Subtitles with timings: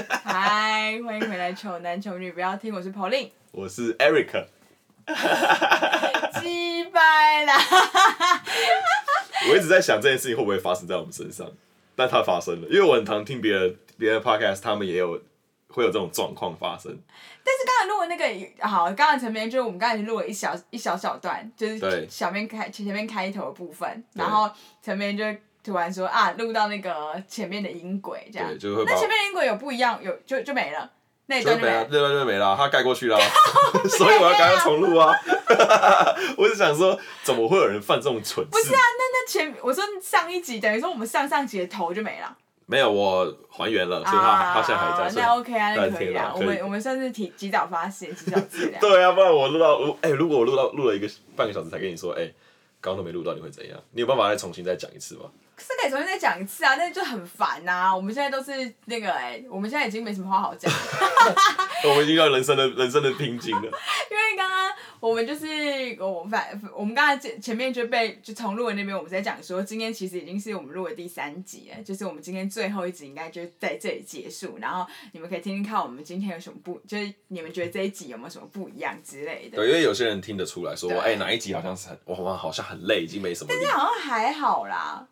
[0.24, 4.46] 嗨，欢迎回来，丑男丑女不要听，我是 Pauline，我是 Eric。
[6.40, 7.54] 击败啦！
[9.50, 11.50] 我一直在想这件事情会不会发生在我们身上，
[11.96, 15.20] 但它发生了，因为我很常听别人别的 podcast，他们也有
[15.68, 16.96] 会有这种状况发生。
[17.42, 25.24] 但是刚才录的那个好，刚才前面就是我们刚才录了一小一小小段，就是小面开前面开头的部分，然后前面就
[25.62, 30.90] 突然说啊，录到那个前面的音轨这样，就会那前面的音轨有不一样，有就就没了。
[31.26, 33.16] 那就没了，那段就没了，他盖过去了，
[33.88, 35.14] 所以我要赶快重录啊！
[36.36, 38.50] 我是想说，怎么会有人犯这种蠢事？
[38.50, 42.36] 不是啊，那那前我说上一集等于说我们上上集的头就没了。
[42.66, 45.22] 没有，我还原了，所以他他现在还在。
[45.22, 46.32] 那 OK 啊，那可以啊。
[46.34, 48.80] 我们我们算是提及早发现，及早治疗。
[48.80, 52.24] 对啊，不然我录到，哎，如果我录到录了一个半个小时才跟你说，哎，
[52.80, 53.78] 刚刚都没录到，你会怎样？
[53.92, 55.26] 你有办法再重新再讲一次吗？
[55.60, 57.96] 是可以重新再讲一次啊，但是就很烦呐、啊。
[57.96, 58.52] 我们现在都是
[58.86, 60.72] 那个哎、欸，我们现在已经没什么话好讲。
[61.84, 63.62] 我们已经到人生的人生的瓶颈了。
[64.10, 65.46] 因为刚刚我们就是
[65.98, 74.58] 我反我们刚才前前面就被就从录的那边，我们在讲说，今天其实已经是我们录的第三集了，就是我们今天最后一集应该就在这里结束。
[74.60, 79.56] 然后你们可以听听看，我们今天有什么不，就是你们觉得这一集有没有什么不一样之类的。
[79.56, 83.48] 对，因为有些人听得出来说，哎、欸，哪一集好像是很我们好像很累，已经没什么。
[83.48, 85.06] 但是好像还好啦。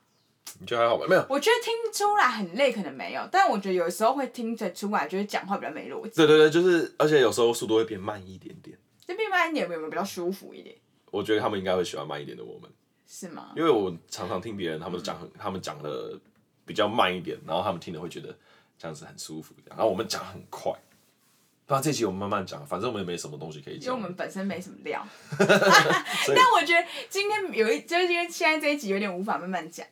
[0.61, 1.07] 你觉得还好吧？
[1.09, 1.27] 没有。
[1.29, 6.17] 我觉得听出来很累，可能没有，但我觉得有时候会听得出来，就是讲话比较没逻辑。
[6.17, 8.77] 对对对，就是，而且有时候速度会变慢一点点。
[9.07, 10.77] 就变慢一点，有没有比较舒服一点？
[11.11, 12.71] 我觉得他们应该会喜欢慢一点的我们。
[13.07, 13.53] 是吗？
[13.57, 16.19] 因为我常常听别人他们讲，嗯、他们讲的
[16.67, 18.37] 比较慢一点，然后他们听了会觉得
[18.79, 20.73] 这样子很舒服，然后我们讲很快。
[21.65, 23.87] 不然这期我们慢慢讲，反正我们也没什么东西可以讲。
[23.87, 25.07] 因为我们本身没什么料。
[25.39, 29.87] 但我觉得今天有一，就是因为现在这一集有点无法慢慢讲。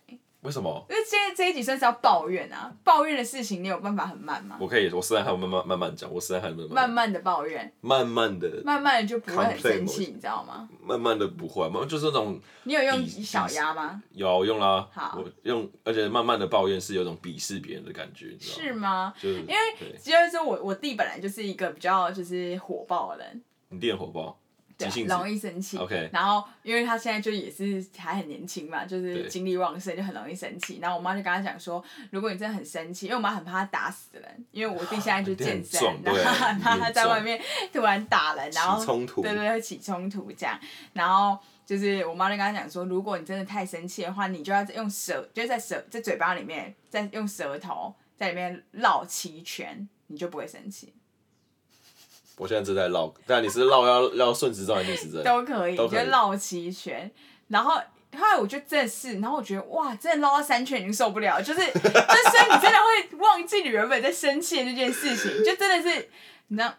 [0.47, 0.86] 为什么？
[0.89, 4.56] 因为现在这一集算是要抱怨啊，抱怨的事情你有办法很慢吗？
[4.61, 10.69] 我可以，我实在还有慢慢慢慢讲，我实在还有慢慢慢慢的抱怨，慢慢的，慢慢的就不会很生气，你知道吗？
[10.81, 12.41] 慢慢的不会，慢就是那种。
[12.62, 14.00] 你有用小鸭吗？
[14.12, 18.62] 有用啦，好，我用，而且慢慢的抱怨是有种鄙视别人的感觉，你知道吗？
[18.62, 19.15] 是吗？
[19.21, 24.38] 就是因为就是说我我弟本来就是一个比较就是火爆的人，你弟很火爆。
[24.78, 25.78] 对，容易生气。
[26.12, 30.78] 然后，因为他现在就也是还很年轻嘛，就是精力旺盛，就很容易生气。
[30.82, 37.41] 然后我妈就跟他讲说，如果你真的很生气，因为我妈很怕他打死人，因为我弟现在就健身，然后很怕他在外面
[37.72, 40.60] 突然打人，然后冲突，对对，会起冲突这样。
[40.92, 50.92] 然后就是我妈就跟他讲说，如果你真的太生气的话，你就要用舌，就是在舌在嘴巴里面，再用舌头在里面绕七圈，你就不会生气。
[52.36, 55.24] 我现在正在绕，但你是绕要绕顺时针还是逆时针？
[55.24, 57.10] 都可以，就绕齐全。
[57.48, 66.08] 然后后来我就真的是，然后我觉得哇，真的绕到三圈已经受不了，就是， 就是你真的会忘记你原本在生气的那件事情，就真的是，
[66.48, 66.74] 你知道。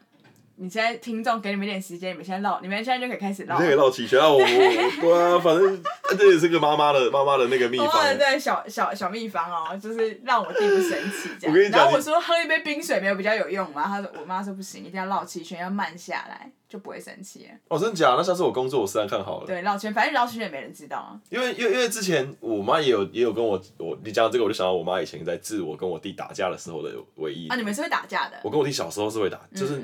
[0.59, 3.57] 你现在听众给你们一点时间，你们现在唠，你们现在就可以开始唠。
[3.57, 4.27] 可以唠七圈啊！
[4.27, 5.83] 我我对啊，反正
[6.17, 7.87] 这也是个妈妈的妈妈的那个秘方。
[8.17, 11.69] 对，小小小秘方哦，就是让我弟不生气这样。
[11.69, 13.83] 然后我说喝一杯冰水没有比较有用吗？
[13.85, 17.47] 他说我妈说不行，一定要绕七圈，要慢下来，就不会生气。
[17.67, 18.17] 哦，真的假的？
[18.17, 19.45] 那下次我工作我试试看好了。
[19.45, 21.13] 对，绕圈，反正绕七圈也没人知道啊。
[21.29, 27.47] 因为因为因为之前我妈也有也有跟我我你讲这个我就想到我妈以前在治我跟我弟打架的时候的唯一。
[27.49, 28.39] 啊，你们是会打架的？
[28.43, 29.79] 我跟我弟小时候是会打，就是。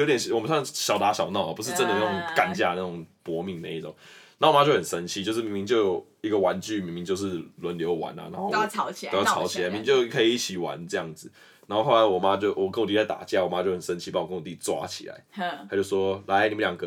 [0.00, 3.94] 有点，我们算小打小闹，不是真的那种干架那种搏命那一种。
[4.38, 11.32] 然后我妈就很生气，就是明明就有一个玩具，明明就是轮流玩啊，然后都要吵起来，都要吵起来，明明就可以一起玩这样子。
[11.66, 15.24] 然后后来我妈就，我跟我弟在打架，我妈就很生气，把我跟我弟抓起来，
[15.68, 16.86] 她就说：“来，你们两个，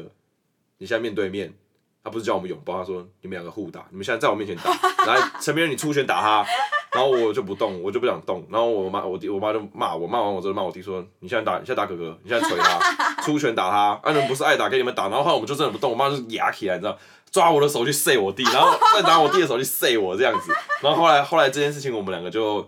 [0.78, 1.54] 你现在面对面。”
[2.02, 4.72] 她不是叫我们拥抱，她说：“你们两个互打，你们现在在我面前打。
[5.06, 6.46] 来，陈明仁，你出拳打他。”
[6.92, 8.46] 然后我就不动，我就不想动。
[8.50, 14.00] 然后我妈、我弟、我妈就骂我，骂完我之后骂我弟说：“你现在打，你现在打哥哥，你现在捶他，出拳打他。
[14.02, 16.98] 啊，你们不是爱打，给你们打。”然后后来我们就真的不动，我妈就牙起来，你知道，
[17.32, 20.52] 抓我的手去塞我弟，然后再拿我弟的手去塞我这样子。
[20.82, 22.68] 然后后来后来这件事情我们两个就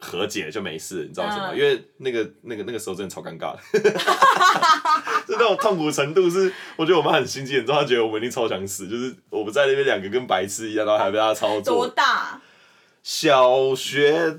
[0.00, 1.54] 和解，就没事，你知道什么？
[1.54, 3.60] 因为那个那个那个时候真的超尴尬的，
[5.28, 11.86] 就那种痛苦程度是，我觉得我妈很心机，你知道，她觉得我们一定超想死，就是我们在那边两个跟白痴一样，然后还被她操作。
[11.86, 12.40] 多大？
[13.02, 14.38] 小学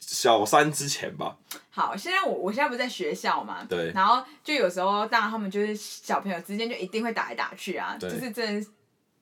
[0.00, 1.36] 小三之前吧。
[1.70, 3.92] 好，现在我我现在不是在学校嘛，对。
[3.92, 8.70] 然后就有时候，当然他们就是小朋友之间就一定会打来打去啊，对就是真的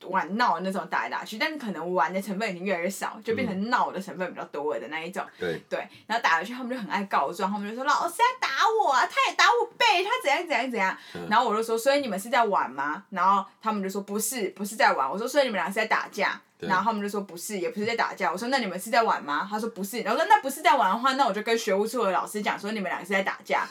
[0.05, 5.25] 玩闹那种打来打去，但是可能玩的成分已经越来越少，就变成闹的成分比较多了的那一种。
[5.39, 5.63] 对。
[5.69, 8.49] 对，然后打回去，他们就很爱告状，他们就说老师在打
[8.83, 10.97] 我啊，他也打我背，他怎样怎样怎样。
[11.15, 13.03] 嗯、然后我就说，所以你们是在玩吗？
[13.11, 15.11] 然后他们就说不是，不是在玩。
[15.11, 16.41] 我说，所以你们俩是在打架？
[16.59, 18.33] 对然后他们就说不是，也不是在打架。
[18.33, 19.47] 我说那你们是在玩吗？
[19.51, 20.01] 他说不是。
[20.01, 23.67] 然后我说那不是在玩的话，那我就跟学务处的老师讲说你们俩是在打架。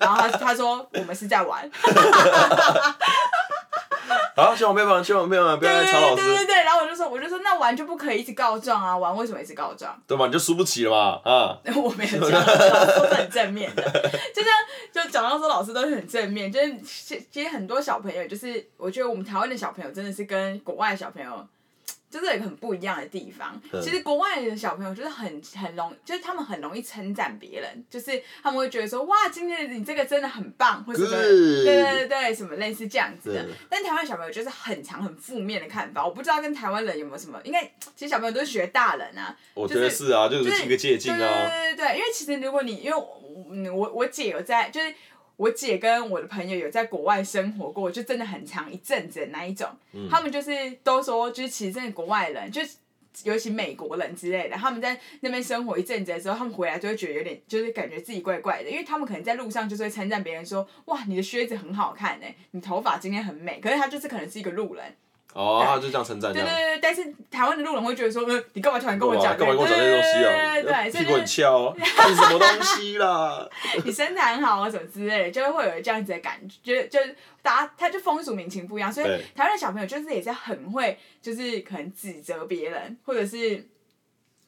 [0.00, 1.70] 然后他他说我们是在玩。
[4.38, 6.22] 好，千万别玩，千万别玩，不要来吵老师。
[6.22, 10.00] 对对对对，然后我就说，我就说，那玩就不可以一直告状啊，玩为什么一直告状？
[10.06, 11.58] 对嘛，你就输不起了嘛，啊。
[11.74, 13.82] 我没有讲，都是很正面的，
[14.32, 14.58] 就这样，
[14.92, 16.78] 就讲到说老师都是很正面，就是
[17.30, 21.46] 其实很多小朋友，就是我觉得我们台湾的小朋友真的是跟国外的小朋友。
[22.10, 23.60] 就是有一个很不一样的地方。
[23.72, 33.46] 嗯、其实国外的小朋友就是很很容，就是他们很容易称赞别人，就是他们会觉得说，哇，今天你这个真的很棒，或者什么，对对对对，什么类似这样子的。
[33.68, 37.64] 但台湾小朋友就是很常很负面的看法，我不知道跟台湾人有没有什么，应该
[37.94, 39.36] 其实小朋友都是学大人啊。
[39.54, 41.18] 我觉得是啊，就是几个借鉴啊。
[41.18, 43.22] 对对对对，因为其实如果你因为我
[43.74, 44.94] 我我姐有在就是。
[45.38, 49.68] 我姐跟我的朋友有在国外生活过，就真的很长一阵子的那一种。
[49.92, 50.50] 嗯、他们就是
[50.82, 52.76] 都说，就是其实真的国外人，就是
[53.22, 64.92] 尤其美国人之类的，他们在那边生活一阵子的时候，他们回来就会觉得有点，就是感觉自己怪怪的，因为他们可能在路上就是会称赞别人说：“哇，你的靴子很好看哎，你头发今天很美。”可是他就是可能是一个路人。
[65.34, 66.32] 哦，他就这样称赞。
[66.32, 69.36] 对对对，但是台湾的路人会觉得说，呃，你干嘛突然跟我讲？
[69.36, 70.54] 干嘛跟我讲那些东西啊？
[70.54, 73.48] 对对对，屁股很翘， 你什么东西啦？
[73.84, 77.06] 你身材很好啊，什么之类的，就会有这样子的感觉，就就
[77.42, 83.68] 大家他就风俗民情不一样，所以台湾的小朋友就是也是很会，就是可能指责别人，或者是。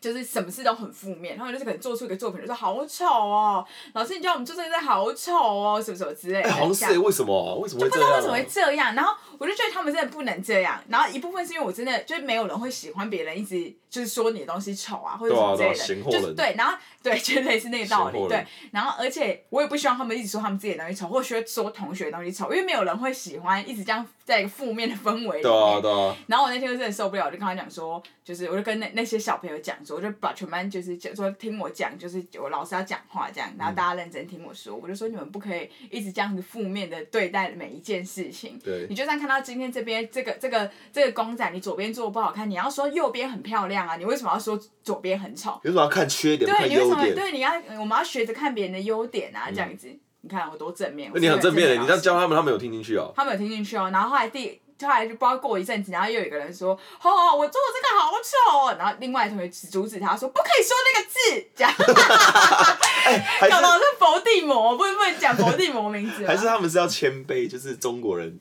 [0.00, 6.48] 就是什么事都很负面，然后就是可能做出一个作品，就说好丑哦，老师你叫我们做这个真的好丑哦，什么什么之类的。
[6.48, 7.54] 哎、欸，好像是为什么、啊？
[7.60, 7.90] 为什么会这样、啊？
[7.90, 25.42] 就不知道为什么会这样，然后我就觉得他们真的不能这样，然后一部分是因为我真的就是没有人会喜欢别人一直就是说你的东西丑啊，或者什么之类的，对啊、就是对，然后对，就类似那个道理，对，然后而且我也不希望他们一直说他们自己的东西丑，或者说同学的东西丑，因为没有人会喜欢一直这样在一个负面的氛围里面。
[25.42, 26.16] 对啊，对啊。
[26.28, 30.60] 然后我那天就真的受不了，我就跟他讲说，就是我就跟那那些小朋友讲说，我就把全班。
[30.70, 38.56] 就是讲说听我讲，就是我老师要讲话这样，然后大家认真听我说，嗯、我就说你们不可以一直这样子负面的对待每一件事情。
[38.62, 38.86] 对。
[38.88, 45.58] 你就算看到今天这边这个这个这个公仔，你左边做的不好看，你要说右边很漂亮啊，你为什么要说左边很丑？
[45.64, 46.48] 为什么要看缺点？
[46.48, 47.04] 对，你为什么？
[47.14, 49.88] 对，你要我们要学着看别人的优点啊，这样子。
[49.88, 51.10] 嗯、你看我多正面。
[51.14, 53.12] 那你很正面的，你这样教他们，他们有听进去哦。
[53.16, 54.60] 他们有听进去哦，然后后来第。
[54.82, 56.70] 后来就不知道过一阵子，然后又有一个人说
[57.04, 61.18] ：“哦，我做的这个好丑哦。”然后另外同学阻止他说：“不可以说那个字。”
[61.54, 61.70] 这样，
[63.50, 66.26] 搞到是佛地魔，不能不能讲佛地魔名字。
[66.26, 68.40] 还是他们是要谦卑，就是中国人。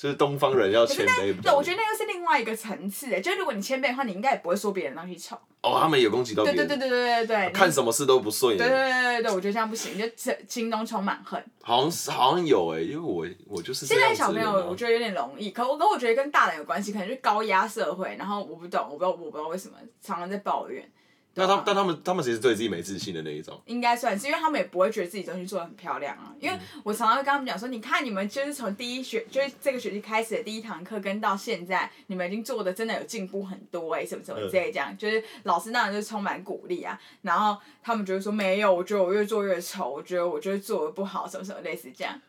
[0.00, 3.20] 就是东方人要谦卑，对，我觉得那又是另外一个层次诶。
[3.20, 5.36] 就是如果你谦卑的话，你应该也不会说别人东西丑。
[5.60, 6.66] 哦，他们有攻击到别人。
[6.66, 7.52] 对对对对对对对。
[7.52, 8.58] 看什么事都不顺眼。
[8.58, 11.44] 对对对对对，我觉得这样不行，就心中充满恨。
[11.60, 13.84] 好像是好像有诶，因为我我就是。
[13.84, 20.90] 现在小朋友我觉得有点容易，可我可我觉得跟大人有关系，可能就高压社会，然后我不懂，我不知道我不知道为什么常常在抱怨。
[21.40, 26.34] 那他但他们他们其实对自己没自信的那一种，应该算是，因为他们也不会觉得自己东西做的很漂亮啊。
[26.38, 37.00] 因为我常常会跟他们讲说，你看你们就是从第一学就是这个学期开始的第一堂课，跟到现在，你们已经做的真的有进步很多哎、欸，什么什么之类这样，就是老师当然就是充满鼓励啊。
[37.22, 42.20] 然后他们觉得说没有，我觉得我越做越丑，我觉得我就是做的不好，什么什么类似这样。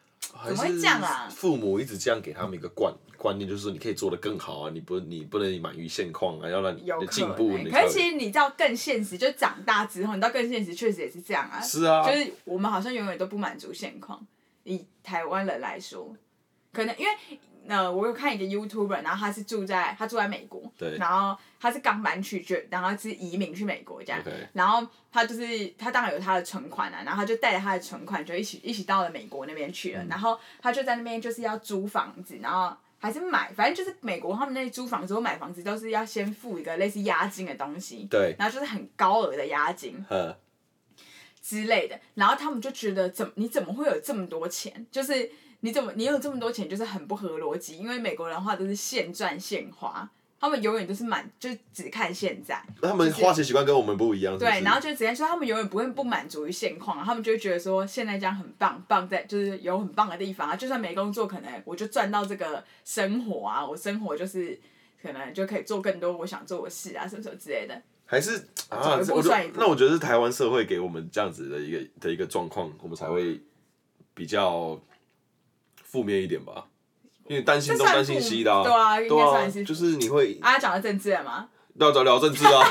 [0.45, 1.27] 怎么会这样啊？
[1.29, 7.49] 父母一直这样给他们一个观观念，就是你可以做得更好啊，你不你不能满于现况啊，要让你的进步。
[7.71, 11.61] 可是其实你知道更现实，就长大之后，你知道更现实，确实也是这样啊。
[11.61, 12.03] 是啊。
[12.03, 14.25] 就是我们好像永远都不满足现况，
[14.63, 16.15] 以台湾人来说，
[16.71, 17.11] 可能因为。
[17.67, 20.97] 呃，我有看一个 YouTuber，然后他是住在他住在美国，对。
[20.97, 24.47] 然后他是刚搬去，就然后是移民去美国这样，Okay.
[24.53, 40.35] 然后他就是他当然有他的存款啊，然后他就带着他的存款就一起一起到了美国那边去了，嗯、然后他就在那边就是要租房子，然后还是买，反正就是美国他们那租房子或买房子都是要先付一个类似押金的东西，对，然后就是很高额的押金，呵。
[41.43, 45.31] 之类的，然后他们就觉得怎你怎么会有这么多钱，就是。
[45.61, 52.59] 你怎么你有这么多钱，就是很不合逻辑，因为美国人的话都是现赚现花，他们永远都是满，就只看现在。
[52.81, 54.35] 他们花钱习惯跟我们不一样。
[54.39, 64.59] 对，然后就直接说他们永远不会不满足于现况，他们就会觉得说现在这样很棒，棒在就是有很棒的地方啊，就算没工作，可能我就赚到这个生活啊，我生活就是
[64.99, 67.79] 可能就可以做更多我想做的事啊，什么什么之类的。
[68.07, 68.35] 还是
[68.69, 73.39] 啊，我那我觉得是台湾社会给我们这样子的一个的一个状况，我们才会
[74.15, 74.81] 比较。
[75.91, 76.65] 负面一点吧，
[77.27, 78.63] 因为担心东担心西的啊。
[78.63, 79.63] 对啊，应该算是。
[79.65, 80.37] 就是你会。
[80.41, 81.49] 啊，讲到政治了吗？
[81.75, 82.63] 要找聊政治啊！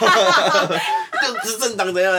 [1.22, 2.12] 就执政党怎样，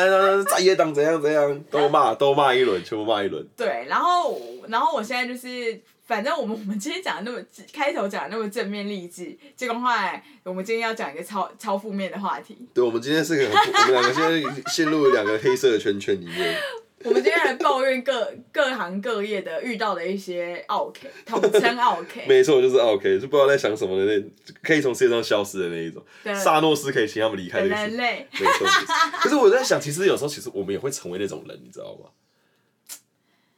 [0.46, 3.48] 在野党怎样怎样，都骂 都骂一轮，全部骂一轮。
[3.55, 12.58] 对，然后然后我现在就是，反正我们我们今天讲的那么开头讲的那么正面励志，结果后来我们今天要讲一个超超负面的话题。
[12.74, 16.58] 对，我们今天是个，我们两个现在陷入了两个黑色的圈圈里面。
[17.03, 22.25] 我们今天来抱怨各各行各业的遇到的一些 OK，，统称 OK。
[22.27, 24.24] 没错，就是 OK，，就不知道在想什么的那，
[24.62, 26.03] 可以从世界上消失的那一种。
[26.24, 26.34] 对。
[26.36, 27.67] 萨诺斯可以请他们离开的。
[27.67, 28.27] 人类。
[28.31, 28.67] 没错。
[29.20, 32.10] 可是我在想，其实有时候，其实我们也会成为那种人，你知道吗？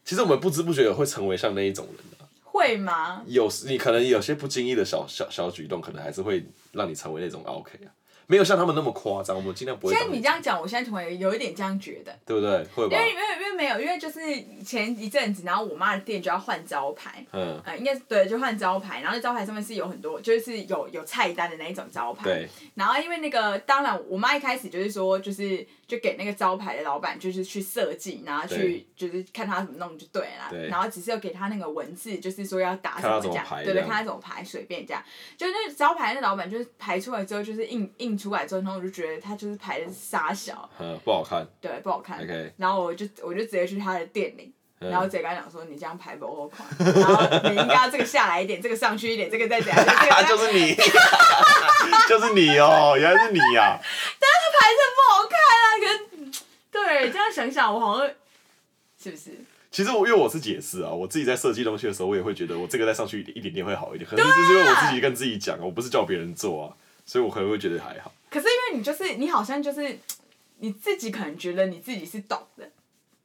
[0.05, 2.27] 其实我们不知不觉也会成为像那一种人啊。
[2.43, 3.23] 会吗？
[3.25, 7.89] 有时你可能有些不经意的小小小举动，可能还是会让你成为那种 OK 啊。
[8.27, 9.93] 没有像他们那么夸张，我们尽量不会。
[9.93, 12.63] 现在你这样讲，我现在突然有一点这样觉得，对不对？
[12.75, 12.95] 会吧？
[12.95, 14.19] 因为因为因为没有，因为就是
[14.63, 22.49] 前一阵子，然后我妈的店就要换招牌，嗯，呃、应该是对，就换招牌，然后那招牌上面是有很多，就是有有菜单的那一种招牌，对。
[22.75, 30.67] 然后因为那个，当然我妈一开始就是说，就是就给那个招牌的老板，就是去设计，然后去就是看他怎么弄就对了，对。
[30.67, 35.03] 然后只是要给他那个文字，就是说要打什么这样，对对，看他怎么排，随便这样。
[35.37, 38.93] 就那招牌那老板就是排出来之后，就是印印出来之后，然后我就。
[38.93, 42.23] 觉得他就是排的是沙小，嗯，不好看，对，不好看。
[42.23, 42.51] Okay.
[42.57, 49.79] 然后我就我就直接去他的店里，嗯、然后直接跟他讲说：“你这样排不好看，然后你应该要这个下来一点，这个上去一点，这个再怎样。
[49.83, 50.75] 这个”就是你，
[52.07, 53.81] 就是你哦，原来是你呀、啊！
[54.21, 56.31] 但是他排的不好看啊，跟
[56.71, 58.07] 对这样想想，我好像
[59.01, 59.31] 是不是？
[59.71, 64.07] 其实我因为我是解释啊，我自己在设计东西的时候，我也会觉得我这个再上去一点一点点会好一点。
[64.07, 68.11] 可能是因为我自己跟自己讲，我不是叫别人做啊，所以我可能会觉得还好。
[68.29, 69.97] 可是因为你就是你好像就是
[70.59, 72.69] 你自己可能觉得你自己是懂的，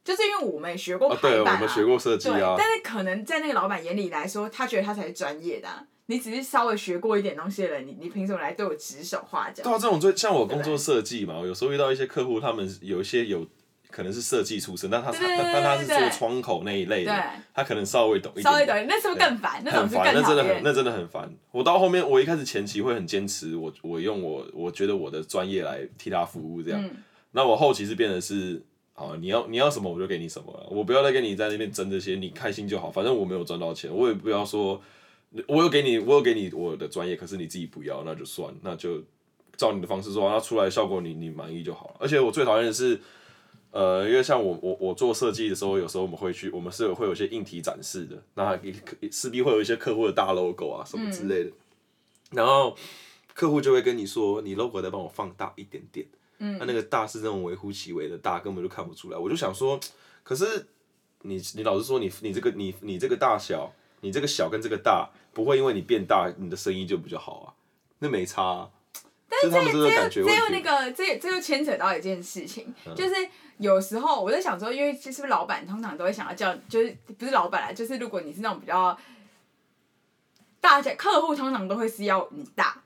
[0.04, 2.54] 就是因为我们也学过排版啊，对，我们学过设计啊。
[2.58, 5.84] 但是可能在那个老板眼里来说，他觉得他才是专业的啊。
[6.06, 9.62] 你只是稍微学过一点东西的人，你你凭什么来对我指手画脚？
[9.62, 13.46] 对啊，这种最像我工作设计嘛，有时候遇到一些客户，他们有一些有。
[13.90, 18.44] 可能是设计出身，但他但但他是做窗口那一类的，他可能稍微懂一点。
[18.44, 19.62] 稍微懂，那是不是更烦？
[19.64, 20.14] 那种是更讨厌。
[20.14, 21.34] 那真的很，那真的很烦。
[21.50, 26.90] 我到后面，我一开始前期会很坚持，我我用我我觉得我的专业来替他服务这样。
[27.32, 28.62] 那我后期是变成是，
[28.94, 34.80] 啊，你要你要什么我就给你什么了，我不要再跟你在那边争这些，你开心就好，反正我没有赚到钱，我也不要说，
[35.46, 39.02] 我有给你我有给你我的专业，可是你自己不要，那就算，那就
[39.56, 41.94] 照你的方式做，那出来效果你你满意就好了。
[42.00, 43.00] 而且我最讨厌的是。
[43.70, 48.58] 呃，因为像我我我做设计的时候，有时候我们会去，我们是有会有一些硬体展示的，那
[49.12, 51.52] 势必会有一些客户的大 logo 啊什么之类的，嗯、
[52.30, 52.74] 然后
[53.34, 56.06] 客户就会跟你说，你 logo 再帮我放大一点点，
[56.38, 59.18] 嗯，那那个大是那种微乎其微的大，根本就看不出来。
[59.18, 59.78] 我就想说，
[60.24, 60.66] 可是
[61.22, 67.52] 你你老实说，你你这个你你这个大小，你这个小跟这个大，不会因为你变大，你的生意就比较好啊，
[67.98, 68.70] 那没差、啊。
[69.28, 73.14] 但是这这又这又那个这这又牵扯到一件事情，嗯、就是。
[73.58, 78.96] 有时候我在想说，因为其实老板通常都会想要叫，就是不是老板啊，就是如果你是那种比较
[80.60, 82.80] 大家客户通常都会是要你大，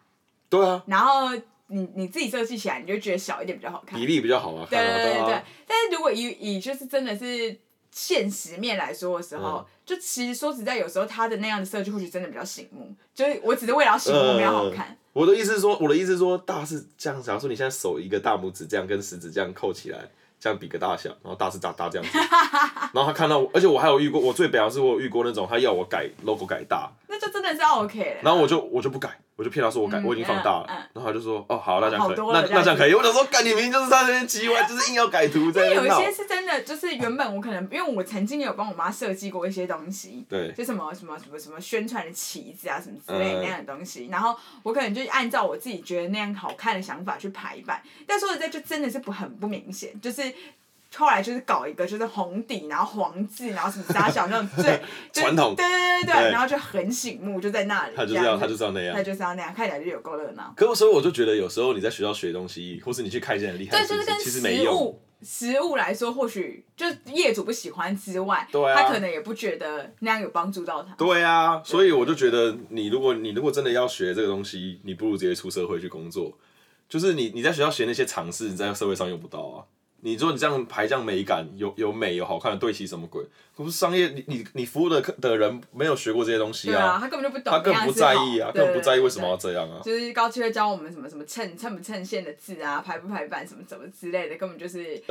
[0.49, 1.28] 对啊，然后
[1.66, 7.54] 你你自己设计起来，你就觉得小一点比较好看，比例比较好啊，对对对对，对啊、但是如果以以就是真的是
[7.92, 14.96] 现实面来说的时候，嗯、就其实说实在，有时候他的那样的设计或许真的比较醒目，就是我只是为了要醒目，没有好看。
[15.12, 19.99] 我的意思是说，我的意思是说，大是这样，假如说你现在手一个大拇指这样跟食指这样扣起来。
[20.42, 22.18] 这样比个大小，然后大是大大这样子，
[22.92, 28.18] 然后他看到我，而且我还有遇过，我最表扬是我有遇过那种他要我改 logo 改大，那就真的是 OK。
[28.25, 32.95] 然后我就我就不改，我就骗他说我改，我已经放大了，然后他就说哦好，那这样可以，那那这样可以。
[32.95, 35.83] 我想说，干你明明就是在那边叽歪，就是硬要改图在那闹。
[35.83, 50.23] 有一些是真的，就是原本我可能因为我曾经有帮我妈设计过一些东西，对，就什么什么什么什么宣传的旗子啊什么之类那样的东西，然后我可能就按照我自己觉得那样好看的想法去排版，但说实在就真的是不很不明显，就是。
[50.94, 54.80] 后来就是搞一个，就是红底，然后黄字，然后什么大小那种最
[55.12, 57.94] 传统，对对对对，然后就很醒目，就在那里。
[57.96, 58.94] 他就是要，他就是要那样。
[58.94, 60.52] 他就是要那样，看起来就有够热闹。
[60.56, 70.94] 可是所以我就觉得，有时候你在学校学东西，或是你去看一些很厉害的东西，对，就是跟实物实物来说，或许就业主不喜欢之外，对啊，他可能也不觉得那样有帮助到他。
[70.96, 76.37] 对啊，所以我就觉得，你如果你如果真的要学这个东西，你不如直接出社会去工作。
[76.88, 79.64] 就是你你在学校学那些常识，你在社会上用不到啊。
[80.04, 83.25] 你说你这样排这样美感有有美有好看的对齐什么鬼？
[83.56, 86.94] 可是商业，你你你服务的客的人没有学过这些东西啊。
[86.94, 87.52] 啊，他根本就不懂。
[87.52, 89.80] 他更不在意啊，根本不在意为什么要这样啊。
[89.85, 95.00] 就是高七会教我们什么什么衬衬不衬线的字啊，排不排版什么什么之类的，根本就是。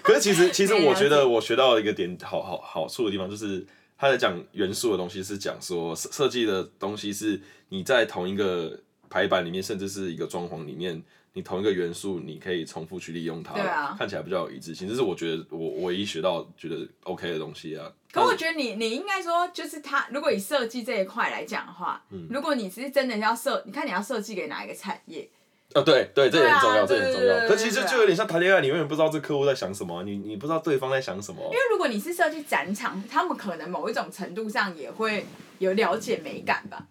[0.00, 3.66] 可是其实其实我觉得我学到一个点好好好处的地方就是，
[3.98, 8.78] 他在讲元素的东西是讲说设设计的东西是你在同一个
[9.10, 11.02] 排版里面，甚至是一个装潢里面。
[11.32, 14.88] 你同一个元素，你可以重复去利用它，啊、看起来比较有一致性。
[14.88, 17.90] 这是我觉得我唯一学到觉得 OK 的东西啊。
[18.10, 25.28] 可我觉得你你应该说，就是它，如果以设计这一块来讲的话，嗯、如果你是真的要设，你看你要设计给哪一个产业？
[25.74, 27.46] 哦，对对，这也很重要，这也很重要。
[27.46, 31.42] 可其实就有点像谈恋爱，你永远不知道这客户在想什么，你你不知道对方在想什么。
[31.44, 35.26] 因为如果你是设计展场，他们可能某一种程度上也会
[35.58, 36.86] 有了解美感吧。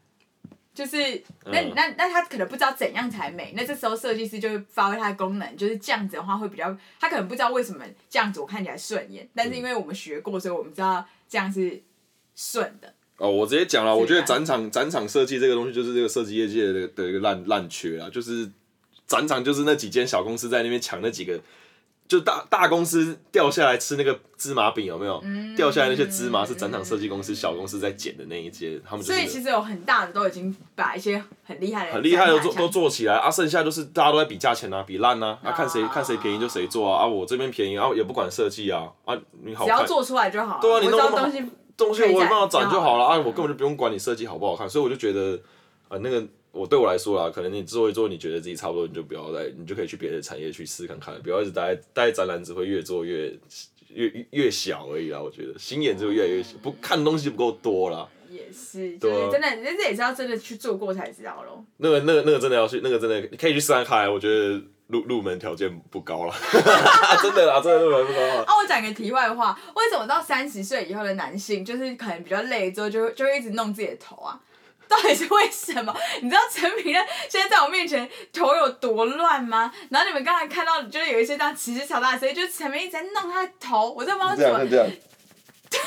[0.78, 0.96] 就是
[1.46, 11.82] 那那那他可能不知道怎样才美，那这时候设计师就会发挥他的功能，就是这样子的话会比较，他可能不知道为什么这样子我看起来顺眼，但是因为我们学过，所以我们知道这样是
[12.36, 12.94] 顺的。
[13.18, 18.48] 哦，我直接讲了，我觉得展场展场设计这个东西就是这个设计业界的的一个烂烂缺啊，就是
[19.08, 21.42] 展场就是那几间小公司在那边抢那几个。
[22.08, 25.20] 就大大公司掉下来吃那个芝麻饼有没有？
[25.26, 29.20] 嗯、掉下来那些芝麻是展场设计公司小公司在捡的那一些，他们、就是。
[29.20, 31.94] 所以其实有很大的都已经把一些很厉害的。
[31.94, 39.66] 很厉害的做都做起来啊，剩下就是大家都在比价钱啊，比烂啊，啊看谁看谁便宜就谁做啊，啊我这边便宜啊也不管设计啊，啊你好。
[39.66, 40.60] 只要做出来就好。
[40.62, 41.46] 对啊，你弄东西
[41.76, 45.38] 东西我帮他展就好了啊，我根本就不用管你设计好不好看，所以我就觉得
[45.90, 46.26] 啊那个。
[46.58, 53.32] 我对我来说啦，可能你做一做，你觉得自己差不多，你就不要再，你就可以去别的产业去试看看，不要一直待待展览，只会越做越
[53.94, 55.22] 越越小而已啦。
[55.22, 58.08] 我觉得心眼就越来越小，不看东西不够多啦。
[58.30, 61.64] 也是，就是真的，这这也是要真的去做过才知道咯。
[61.78, 64.12] 那个、那个、那个真的要去，那个真的可以去试看看。
[64.12, 66.36] 我觉得入入门条件不高啦，
[67.24, 68.44] 真的啦，真的入门不高啊。
[68.46, 74.40] 啊，我讲个题外话，为什么到三十岁以后的男性，就是可能比较累之后，就就会一直弄自己的头啊？
[74.90, 75.96] 到底是为什么？
[76.22, 77.00] 你知道陈明呢？
[77.30, 79.72] 现在在我面前头有多乱吗？
[79.90, 84.88] 然后你们刚才看到，就是有一些这样奇奇巧大声，就是陈平一直在弄他的头，我都不知道怎么。
[85.72, 85.80] 对，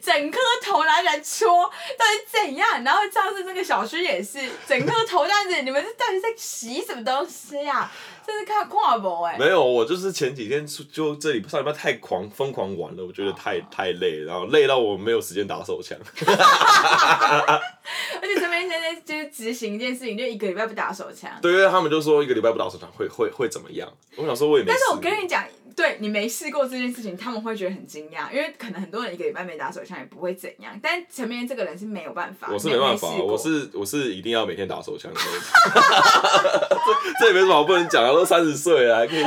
[0.00, 1.64] 整颗头拿起来搓，
[1.98, 2.84] 到底怎样？
[2.84, 7.92] 然后上次这个小薰也是，整颗头这样子，你们是到底在洗什么东西呀、啊？
[8.26, 9.36] 这是看跨博哎。
[9.38, 15.96] 没有，我就是前几天就这里上礼拜太狂疯狂玩了，我觉得太太累，然后累到我没有时间打手枪。
[16.26, 21.30] 而且这边现在就是执行一件事情，就一个礼拜不打手枪。
[21.42, 23.90] 对，因为他们就说一个礼拜不打手枪会会会怎么样？
[24.16, 24.70] 我想说我也没。
[24.70, 25.44] 但是我跟你讲。
[25.76, 32.48] 对你没试过这件事情，他们会觉得很惊讶，因为可能很多人一个礼拜没打手枪也不会怎样，但前面这个人是没有办法。
[32.50, 35.20] 我是没办法，我是我是一定要每天打手枪的。
[35.24, 39.24] 这这也没什么好不能讲啊，都三十岁了还可以。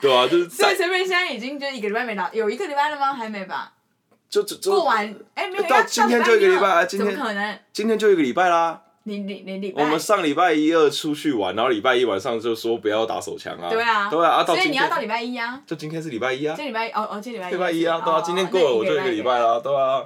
[0.00, 0.50] 对啊，就是。
[0.50, 3.14] 所以陈明现在已经就一个礼拜没打，有一个礼拜了吗？
[3.14, 3.72] 还没吧？
[4.28, 7.58] 就就过完，哎、欸，没有到今天就一个礼拜，今天怎么可能？
[7.72, 8.82] 今天就一个礼拜啦。
[9.04, 13.68] 你你你礼拜，我们上礼拜一二出去玩，然后礼拜一晚上就说不要打手枪啊。
[13.68, 14.08] 对啊。
[14.08, 15.60] 对啊，所以你要到礼拜一啊。
[15.66, 16.54] 就今天是礼拜一啊。
[16.56, 17.52] 这礼拜哦哦，这礼拜一。
[17.54, 20.04] 礼拜一啊，对啊，今天过了我就一个礼拜了，对啊。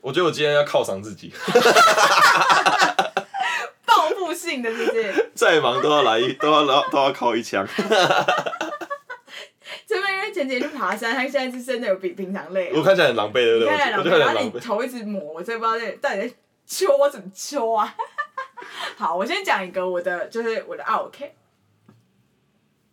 [0.00, 1.32] 我觉得我今天要犒赏自己。
[3.84, 5.30] 报复性的，是不是？
[5.34, 7.66] 再忙都要来一，都要都要靠一枪。
[9.84, 12.70] 这边因为前几天去爬山，他现在是真的有比平常累。
[12.72, 13.68] 我看起来很狼狈，对不对？
[13.68, 16.34] 看起来狼狈，然后你头一直抹，我真不知道在到底在。
[16.66, 17.96] 揪我怎么揪啊？
[18.98, 21.34] 好，我先讲一个我的，就是我的 OK。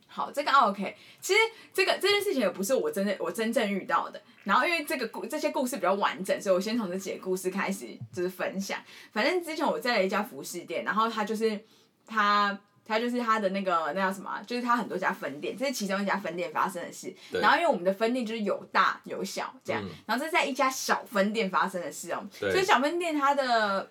[0.08, 1.40] 好，这个 OK，其实
[1.74, 4.22] 这个这件事情也不是我真正我真正遇到的。
[4.44, 8.80] 然后因为这个故这些故事比较完整，所以我先从这几个故事开始就是分享。
[9.12, 11.60] 反正之前我在了一家服饰店，然后他就是
[12.06, 12.56] 他
[12.86, 14.42] 他就是他的那个那叫什么？
[14.46, 17.14] 就是他很多家分店，这是其中一家分店发生的事。
[17.32, 22.28] 然后因为我们的分店就是有大有小这样，嗯、然后这是在一家小分店发生的事哦。
[22.40, 23.90] 对所以小分店它的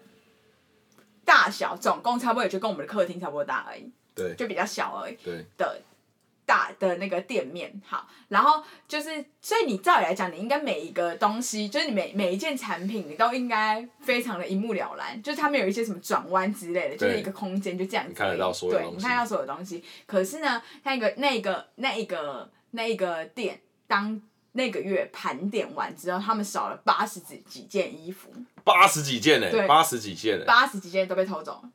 [1.25, 3.91] 大小总共差不多也就跟我们的客厅差不多大而已。
[4.15, 4.35] 对。
[4.35, 5.17] 就比较小而已。
[5.25, 5.45] 对。
[5.57, 5.81] 的。
[6.45, 18.11] 大的那个店面好，然后就是，所以你照理来讲，你应该每一个东西，就是你每每一件产品，你都应该非常的一目了然，就是他们有一些什么转弯之类的，就是一个空间就这样子。
[18.11, 18.95] 你看得到所有东西。
[18.95, 19.83] 对，你看到所有东西。
[20.07, 24.21] 可是呢，那个那个那一个那个店，当
[24.53, 28.31] 那个月盘点完之后，他们少了八十几几件衣服。
[28.65, 29.51] 八十几件呢？
[29.51, 30.45] 对，八十几件呢？
[30.45, 31.71] 八十几件都被偷走了。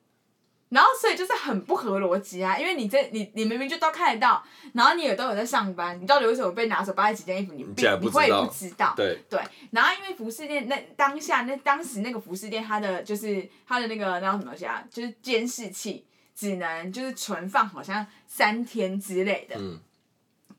[0.69, 2.57] 然后，所以就是很不合逻辑啊！
[2.57, 7.53] 因为你这你你明明就都看得到，然后你也都有在上班，你到底为什么被拿走八十几件衣服？
[7.53, 8.93] 你你，你会不知道？
[8.95, 9.39] 对对。
[9.71, 14.83] 然后，因为服饰店那当下那当时那个服饰店，它的就是它的那个那叫什么东西啊？
[14.91, 19.55] 就是监视器只能就是存放好像三天之类的。
[19.57, 19.79] 嗯。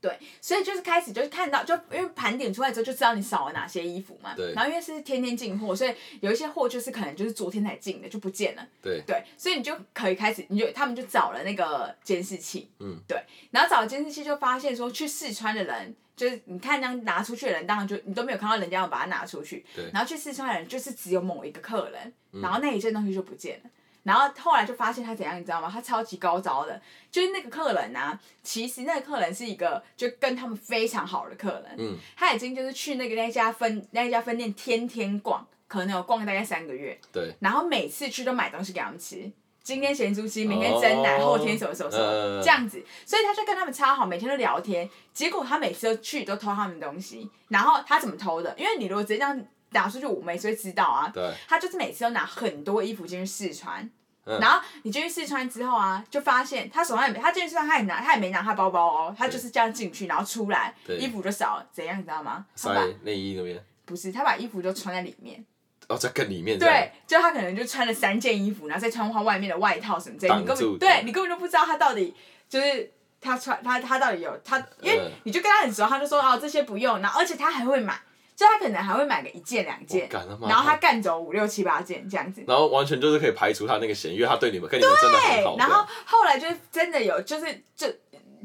[0.01, 4.35] 对，所以就是开始就是看到，就因为盘点出来之后就知道你少了哪些衣服嘛。
[4.37, 4.53] 对。
[4.53, 8.67] 然后因为是天天进货，所以有一些货就是可能就是昨天才进的就不见了。
[8.83, 9.03] 对。
[9.07, 12.71] 对，所以你就可以开始，你就他们就找了那个监视器。
[12.79, 12.99] 嗯。
[13.07, 19.65] 对，然后找了监视器就发现说，去试穿的人，就是你看这样拿出去的人，当然就你都没有看到人家要把它拿出去。
[19.75, 19.91] 对。
[19.93, 23.71] 然后去试穿的人就是只有某一个客人，嗯、然后那一件东西就不见了。
[24.09, 25.69] 然后后来就发现他怎样，你知道吗？
[25.71, 39.31] 他超级高招的，就是那个客人啊，其实那个客人是一个就跟他们非常好的客人，嗯、他已经就是去那个那家分那家分店天天逛，可能有逛大概三个月，对，然后每次去都买东西给他们吃，
[39.63, 48.55] 今天咸猪鸡，明天蒸奶，哦、后天什么什么什么、呃、这样子，所以他就跟他们超好，每天都聊天，结果他每次都去都偷他们东西，然后他怎么偷的？
[48.57, 49.39] 因为你如果直接这样
[49.71, 53.89] 拿出去，我没谁知道啊，对，他就是每次都拿很多衣服进去试穿。
[54.31, 62.45] 嗯、然后你进去试穿之后啊，就发现他手上也没，他进去试穿他也拿，他也没拿他包包哦，他就是这样进去，然后出来衣服就少了，怎样你知道吗？
[62.55, 62.69] 塞
[63.05, 63.59] 内衣那边。
[63.87, 65.43] 不是，他把衣服就穿在里面。
[65.89, 66.59] 哦，在更里面。
[66.59, 72.15] 对，就他可能就穿了三件衣服，然后再穿他外面的外套什么这些，你根本对你根本就不知道他到底
[72.51, 77.99] 就是他穿他他到底有他，因为你就跟他很熟，他就说哦这些不用，然后而且他还会买。
[78.39, 80.09] 就他可能还会买个一件两件，
[80.49, 85.57] 然后他干走五六七八件这样子，然后完全就是可以排除他那个嫌疑，因为他对你们跟你们真的很好。
[85.57, 87.89] 对，然后后来就真的有，就是就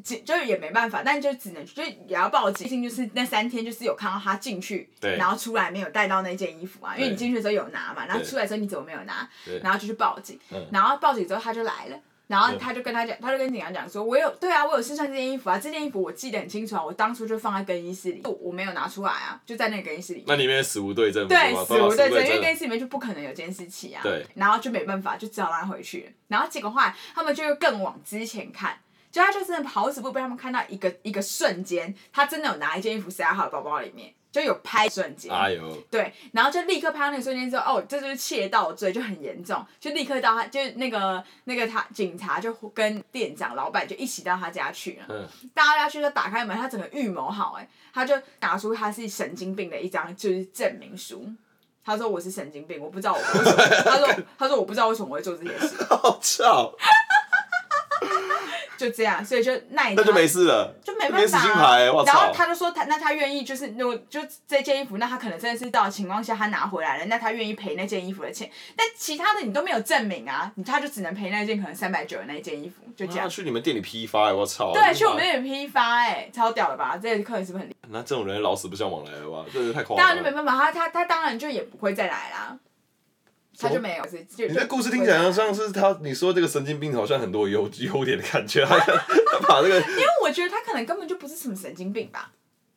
[0.04, 2.64] 就就也没办法，但就只能就也要报警。
[2.64, 9.30] 毕竟就是那三天就是有看到他进去，然后出来没有带到那件衣服嘛，因为你进去的时候有拿嘛，然后出来的时候你怎么没有拿？
[9.62, 10.40] 然后就去报警，
[10.72, 12.00] 然后报警之后他就来了。
[12.34, 21.28] 然后他就跟他讲，他就跟警察讲说：“我有对啊，我有身穿这件衣服啊，这件衣服我记得很清楚啊，我当初就放在更衣室里，我没有拿出来啊，就在那个更衣室里。”那里面死无对证。
[21.28, 24.02] 对，死无对证，因为更衣室里面就不可能有监视器啊。
[24.02, 24.26] 对。
[24.34, 26.12] 然后就没办法，就只好拉回去。
[26.28, 28.80] 然后结果后来他们就更往之前看，
[29.12, 34.12] 就他就真的好死不被他们看到一个一个瞬间，他真的有拿一件衣服塞在他的包包里面。
[34.34, 45.06] 就有拍瞬间，哎呦，对，然后就立刻拍到那个瞬间之后，哦，这就是窃盗罪，就很严重，就立刻到他，就那个那个他警察就跟店长、老板就一起到他家去了。
[45.08, 45.28] 嗯。
[45.54, 51.24] 到他家去就打开门，他整个预谋好，哎，他就拿出他是神经病的一张就是证明书，
[51.86, 55.76] 他说我是神经病，我不知道我为什么， 他说他说我不知道为什么我会做这件事。
[55.84, 56.74] 好笑。
[58.84, 61.76] 就这样，所以就那一那就没事了，就没办法、啊。
[61.78, 68.50] 欸、然后他就说他那他愿意就是如果就这件衣服，那他可能真的是到的情况下他拿回来了，那他愿意赔那件衣服的钱。
[68.76, 73.26] 但其他的你都没有证明啊，你他就只能赔那件可能三百九的那一件衣服，就这样。
[73.26, 74.74] 啊、去你们店里批发、欸，我操！
[74.74, 76.98] 对，去我们店里批发、欸，哎，超屌了吧？
[77.02, 77.74] 这个客人是不是很？
[77.90, 79.46] 那这种人老死不相往来了吧？
[79.54, 80.04] 这是太夸张了。
[80.04, 82.58] 当然就没办法，他他他当然就也不会再来啦。
[83.64, 89.80] 他就没有，就你这故事听起来像是他，你说这个神经病好像很多优 优点的感觉， 他他把这个。
[89.80, 92.32] 因为我觉得他可能根本就不是什么神经病吧，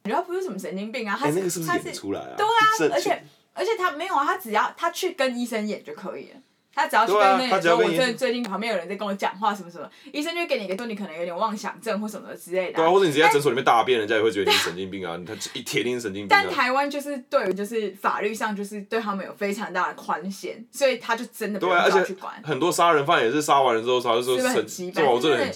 [0.05, 1.17] 你觉得他不是什么神经病啊？
[1.19, 2.35] 他那个是不是演出来啊？
[2.37, 6.37] 对啊，而且而且他没有啊，他只要他去跟医生演就可以了。
[6.77, 12.75] 他只要去跟那个说，我最最近旁边有人在跟我讲话，什么什么，医生就会给你一个说你可能有点妄想症或什么之类的。
[12.75, 16.29] 对啊，或者你直接在诊所里面大便，人家也会觉得你是神经病啊，他一铁定是神经病。
[16.29, 22.35] 但台湾就是对于就是法律上就是对他们有非常大的宽限，所以他就真的不用去管。
[22.45, 25.53] 很多杀人犯也是杀完人之后，他就说神，对我真的很，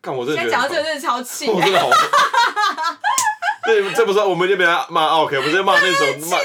[0.00, 0.40] 看我真的。
[0.40, 1.48] 现在讲到这个真的超气。
[1.50, 1.90] 我真的好。
[3.66, 6.38] 对，这不是我们这边骂 OK，我们这边骂那种 骂。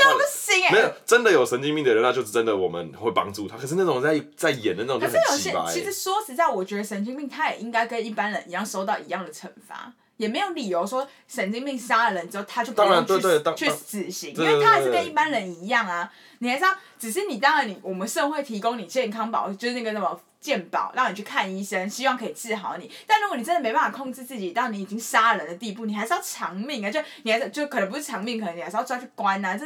[0.72, 3.58] 没有真的有神经病的人，那就是真的我们会帮助他。
[3.58, 5.72] 可是那种在在演的那种就很奇葩。
[5.72, 16.12] 其实说实在，我觉得神经病他也应该跟一般人一样受到一样的惩罚，也没有理由说神经病杀了人之后他就不用去去死刑，因为他还是跟一般人一样啊。
[16.40, 22.92] 你还是要，只是你当然你我们社会提供你健康保，就是那个什么健保，让你去看医生，希望可以治好你。
[23.08, 26.92] 但如果你真的没办法控制自己到你已经杀人的地步，你还是要偿命啊！
[26.92, 29.58] 就你还是就可能不是偿命，可能你还是要抓去关啊！
[29.58, 29.66] 这。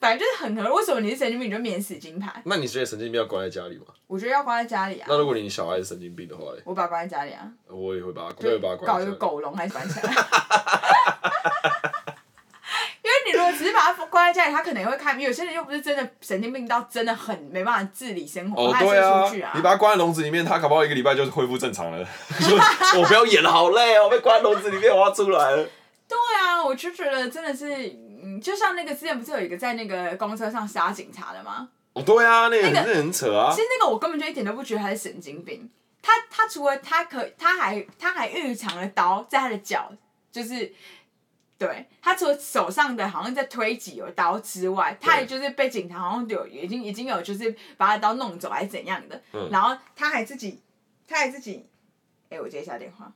[0.00, 2.40] 反正就是很合，为什么你是神经病你就免死金牌？
[2.44, 3.86] 那你觉得神经病要关在家里吗？
[4.06, 5.06] 我觉得要关在家里啊。
[5.08, 6.58] 那如果你小孩是神经病的话呢？
[6.64, 7.50] 我把他关在家里啊。
[7.66, 8.86] 我也会把他，我会把他关。
[8.86, 10.12] 搞一个狗笼还是关起来？
[13.02, 15.18] 因为你如果只是把他关在家里，他可能也会看。
[15.18, 19.50] 有些人又不是真的神经病到真的很没办法自理生活，他还是出去啊。
[19.56, 21.98] 你把他关在笼子里面，他搞不好一个礼拜就恢复正常了。
[22.96, 24.04] 我不要演了，好累哦！
[24.04, 25.68] 我被关在笼子里面，我要出来了。
[26.06, 28.06] 对啊，我就觉得真的是。
[28.38, 31.68] 嗯，就像那个之前不是有一个在那个公车上杀警察的吗？
[31.94, 33.50] 哦，对啊，那个那个很扯啊。
[33.50, 35.68] 其实那个我根本就一点都不觉得他是神经病。
[36.00, 39.92] 他他除了他可他还他还预藏了刀在他的脚，
[40.30, 40.72] 就是
[41.58, 49.20] 对他除了手上的好像在推挤有刀之外，他也就是被警察好像有已经已经有就是把他刀弄走还是怎样的。
[49.32, 49.48] 嗯。
[49.50, 50.62] 然后他还自己
[51.06, 51.66] 他还自己，
[52.30, 53.12] 哎，我接一下电话。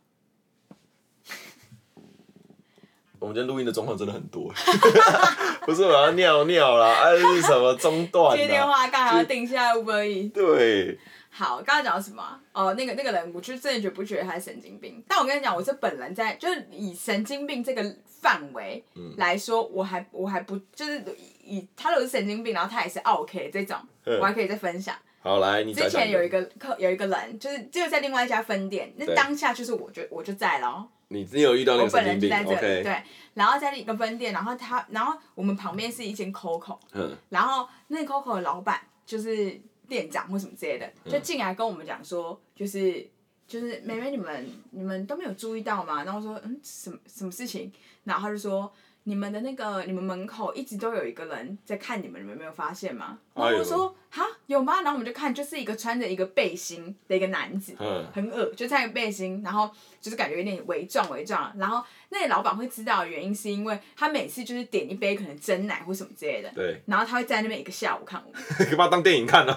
[3.23, 4.53] 我们今天录音的状况真的很多
[5.65, 8.37] 不是我要尿尿啦，还是什么中断？
[8.37, 10.33] 接电话刚好要定下来，Uber Eats。
[10.33, 10.99] 对。
[11.31, 12.23] 好，刚刚讲到什么？
[12.53, 15.03] 哦，那个那个人，我就真的觉不觉得他是神经病。
[15.07, 18.85] 但我跟你讲，我是本人在就是以神经病这个范围
[19.17, 21.03] 来说，嗯、我还我还不就是
[21.45, 24.95] 以他如果是神经病，然后他也是 OK 这种，嗯、我还可以再分享。
[25.23, 30.85] 好，来，你之前有一个客有一个人，就是就在另外一家分店，那当下就是我就我就在了。
[31.13, 32.39] 你你有遇到那个神经病？
[32.39, 33.03] 我本人就在这里对。
[33.35, 39.61] 然后在一个分店，然后他，然后我们旁边是一间 COCO，嗯，然后那 COCO 的老板就是。
[39.89, 43.07] 店长或什么之类的，就进来跟我们讲说，就是
[43.47, 46.03] 就是妹妹你们你们都没有注意到吗？
[46.05, 47.71] 然后说嗯什么什么事情？
[48.05, 48.73] 然后他就说
[49.05, 53.19] 你们的那个你们门口一直都有一个人在看你们，你们没有发现吗？
[53.35, 54.83] 然后我说哈有吗？
[54.83, 57.75] 然后我们就看，就是一个穿着一个背心的一个男子，
[58.15, 61.85] 很恶，就穿一个背心，然后就是感觉有点微壮微壮，然后。
[62.15, 69.57] 那个老板会知道的原因是因为他每次就是点一杯可能真奶或什么之类的，对，然后他会在那边一个下午看我们，可以把它当电影看了。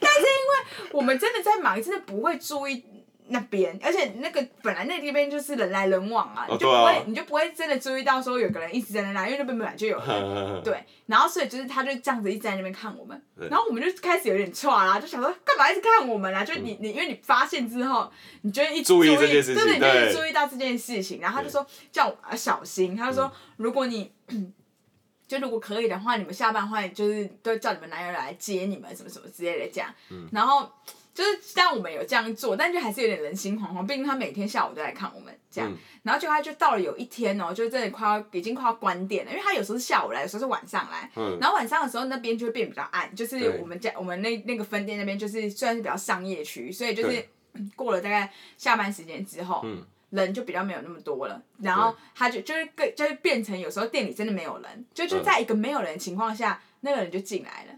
[0.00, 2.84] 但是因为我们真的在忙，真的不会注意。
[3.30, 9.96] 那边，而且那个本来那边就是人来人往啊，你就不会，你就不会真的注意到说有个人一直在那来，因为那边本来就有。
[9.96, 10.00] 人。
[10.10, 16.44] 呵呵呵对，然后所以就是他就这样子一直在那边看我们，然后我们就开始有点错啦，就想说干嘛一直看我们啊？
[16.44, 18.10] 就你你因为你发现之后，
[18.42, 24.10] 你就一直注意，对对，对，你就注意到这件事情，然后他就说叫我啊小心，他就说如果你
[25.28, 30.68] 就如果可以的话，你们下班的话就是都叫你们男友来接你们什么什么之类的这样，嗯、然后。
[31.12, 33.86] 就是虽然我们有这样做，但就还是有点人心惶惶。
[33.86, 41.10] 毕竟他每天下午都来看我们这样，嗯、然后就他就到了有一天哦、喔，就真的快要已经快要关店了，因为他有时候是下午来，有时候是晚上来。
[41.16, 47.28] 嗯、然后晚上的时候那边就会变比较暗，就是我们家我们那那个分店那边就是虽然是比较商业区，所以就是
[47.74, 51.42] 过了大概下班时间之后，嗯、人就比较没有那么多了。
[51.58, 57.74] 然后他就就是更就是变成有时候店里真的没有人，就就在一个没有人的情况下，那个人就进来了，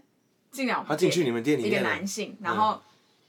[0.51, 2.79] 进来我们他进去你们店里面一个男性，然后。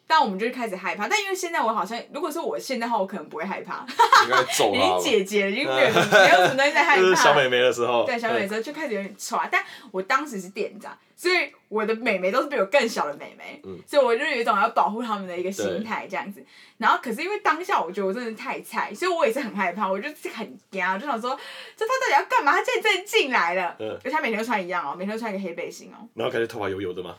[0.05, 3.87] 嗯但我们就是开始害怕，但因为现在我好像，如果说我现在的话，我可能不会害怕。
[4.71, 7.01] 已经姐姐了，已经没有没有什么东西在害怕。
[7.01, 8.05] 就是小美眉的时候。
[8.05, 16.45] 对，小美眉的时候就开始有点剉，但我当时是店长，所以我的美眉都是比我更小的美眉，嗯、所以我就有一种要保护他们的一个心态这样子。
[16.77, 21.39] 然后可是因为当下我觉得我真的太菜，所以我也是很害怕，我就很惊，就想说，
[21.75, 22.53] 这他到底要干嘛？
[22.53, 26.07] 他现在真的进来了，嗯、而且他每天都穿一样哦，每天都穿一个黑背心哦。
[26.13, 27.17] 然后感觉头发油油的吗？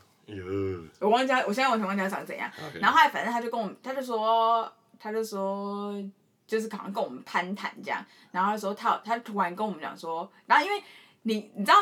[0.99, 2.49] 我忘记他，我现在完全忘记他长怎样。
[2.51, 2.81] Okay.
[2.81, 5.93] 然后后来反正他就跟我们，他就说，他就说，
[6.47, 8.05] 就是好像跟我们攀谈这样。
[8.31, 10.83] 然后他说他他突然跟我们讲说，然后因为
[11.23, 11.77] 你你知道，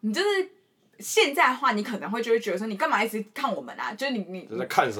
[0.00, 0.55] 你就是。
[0.98, 3.92] 现在的话，你可能会就会觉得说，你干嘛一直看我们啊？
[3.92, 4.48] 就是你你，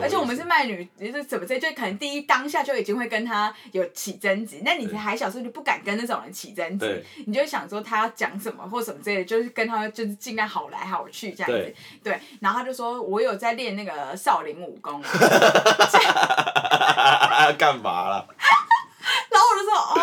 [0.02, 4.60] 而且我们是卖女，也是怎么这就可能第一当下就已经会跟他有起争执。
[4.64, 11.74] 那你还小时候就不敢跟那种人起争执，你就会想说他要讲什么或什么之类的，就是跟他就是尽量好来好去这样子。
[12.02, 15.02] 对，对，然后他就说我有在练那个少林武功。
[17.58, 18.26] 干嘛啦？
[19.30, 19.94] 然后我就说哦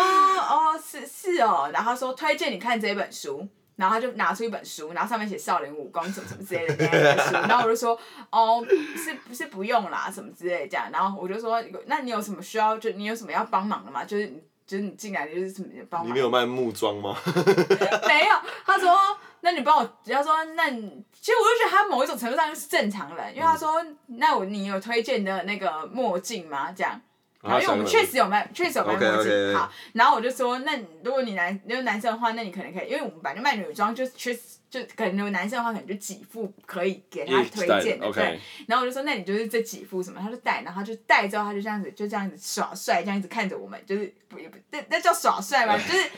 [0.50, 3.46] 哦是是哦，然后他说推荐你看这本书。
[3.76, 7.98] 然后他就拿出一本书，然后上面写少林武功什么什么之类的那本书，然后我就说，
[8.30, 8.64] 哦，
[8.96, 14.04] 是不是不用啦，什么之类的这样，然后我就说，那你有什么需要，就你有什么要帮忙的吗？
[14.04, 14.26] 就是
[14.66, 16.08] 就是你进来就是什么帮忙。
[16.08, 17.16] 你没有卖木桩吗？
[18.06, 18.96] 没有，他说，
[19.40, 26.70] 那你帮我，他说，那你其实我就觉得他某一种程度上是正常人，因为他说，嗯、那我你有推荐的那个墨镜吗？
[26.72, 27.00] 这样。
[27.44, 29.30] 然后因为我们确实有卖，确实有卖墨镜。
[29.30, 29.54] Okay, okay.
[29.54, 38.40] 好，然后我就说，那如果你男，如果男生的话，那你可能可以，因为我们本来就卖女装，就确实就可能有男生的话，可能就几副可以给他推荐的，对。
[38.66, 40.18] 然后我就说，那你就是这几副什么？
[40.20, 45.76] 他就戴，然后他就戴之后，他就这样子，就这样子耍帅，这样子看着我们，就是不也不那那叫耍帅吗？
[45.76, 46.10] 就是。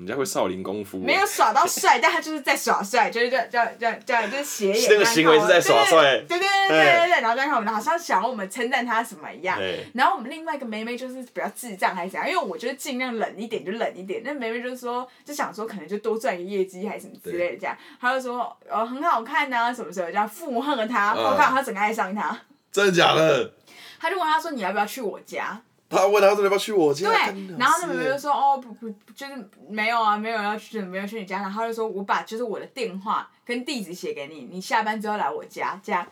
[0.00, 4.90] 人家会少林功夫，没有耍到帅，但他就是在耍帅，就是这样这样这样这样，就是斜眼。
[4.92, 6.24] 那个行为是在耍帅。
[6.26, 9.60] 对对对对对对，然后再看我们，好像想要我们称赞他什么一样。
[9.92, 14.22] 然后我们另外一个妹妹就是比较智障还是怎样，因为我觉得尽量冷一点就冷一点。
[14.24, 17.76] 那妹妹就是说，就想说可能就多赚一个业绩还是什么之类的这样。
[18.00, 22.34] 她就说呃很好看呐，什么什么这样附和他，我看他整个爱上他。
[22.72, 23.52] 真的假的？
[24.00, 25.60] 他就问他说你要不要去我家？
[25.90, 27.10] 他问他说要不要去我家？
[27.10, 29.32] 对，然后那妹妹就说哦不不，就是
[29.68, 31.40] 没有啊，没有要去，没有去你家。
[31.40, 36.06] 然后他就说我把就是我的电话跟地址写给你，你下班之后来我家，这样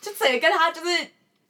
[0.00, 0.90] 就整个跟他就是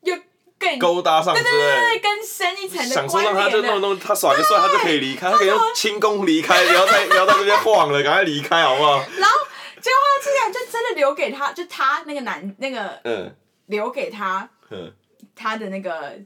[0.03, 0.15] 又
[0.59, 2.95] 更勾搭上，对对对对，更深一层的。
[2.95, 8.99] 想说让他就弄弄他耍个帅，他就可以离开，他可以用轻功离开，不要再 不要在这边晃了，赶快离开好不好？
[8.99, 9.39] 然后
[9.81, 13.35] 结果他竟然就真的留给他，就他那个男那个嗯，
[13.69, 14.93] 留给他嗯
[15.35, 16.19] 他的那个。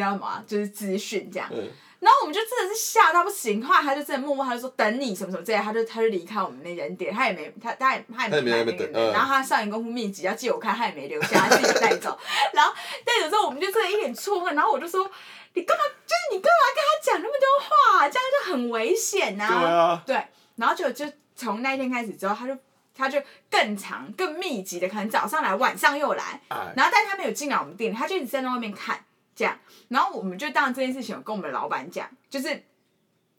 [0.00, 1.48] 叫什么、啊，就是资讯这样。
[1.52, 1.68] 嗯
[2.00, 12.18] 然后我们就真的是吓到不行，后来他就真的默默，他就说等你什么什么之类，他就他就离开我们那间店，他也没他他也他也没买那个，然后他少年功夫秘籍要借我看，他也没留下，他自己带走。
[12.52, 12.74] 然后
[13.06, 15.10] 带走之后，我们就真的一脸错愕，然后我就说
[15.54, 15.82] 你干嘛？
[16.04, 18.06] 就是你干嘛跟他讲那么多话？
[18.06, 19.48] 这样就很危险呐、啊。
[19.48, 20.02] 对啊。
[20.08, 20.26] 对，
[20.56, 22.54] 然后就就从那一天开始之后，他就
[22.94, 23.18] 他就
[23.50, 26.38] 更长更密集的，可能早上来，晚上又来，
[26.76, 29.02] 然后但他没有进来我们店，他就一直在那外面看。
[29.34, 32.62] 这样，然后我们就当这件事情有跟我们的老板讲，就是，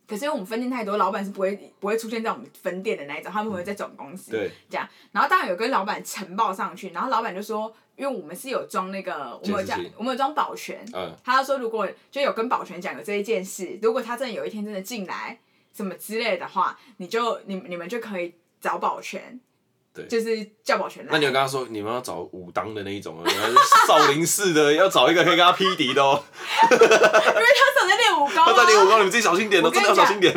[0.07, 4.31] 可是因为我们分店太多，老板是不会不会出现在我们分店的那一种，他们会在总公司。
[4.31, 4.51] 对。
[4.69, 15.39] 这样，然后当然有跟老板呈报上去，然后老板就说，因为我们是有装那个，我们有讲，我们有装保全，嗯，他就说如果就有跟保全讲有这一件事，如果他真的有一天真的进来
[15.73, 19.39] 什么之类的话，你就你你们就可以找保全。
[19.95, 21.09] 对就是叫保全来。
[21.13, 23.25] 那你有跟他说，你们要找武当的那一种啊，
[23.87, 26.21] 少林寺的， 要找一个可以跟他匹敌的哦。
[26.69, 28.35] 因为他总在练武功。
[28.45, 30.33] 他在练武功，你们自己小心点哦，真的要小心点。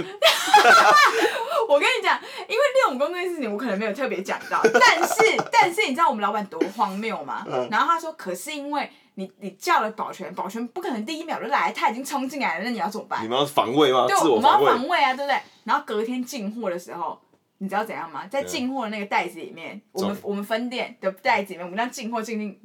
[1.69, 2.19] 我跟你讲，
[2.49, 5.17] 因为练武功这件事情，我可能没有特别讲到，但是
[5.53, 7.45] 但是你知道我们老板多荒谬吗？
[7.51, 13.23] 嗯、然后他说，可是因为你你叫了保全，保全不可能第一秒就来，他已经冲进来了，那你要怎么办？
[13.23, 14.07] 你们要防卫吗？
[14.09, 15.39] 对，我，我们要防卫啊，对不对？
[15.65, 17.21] 然后隔天进货的时候。
[17.59, 18.27] 你知道怎样吗？
[18.31, 22.61] 在进货的那个袋子里面，嗯、我们我们分店的袋子里面，我们让进货进进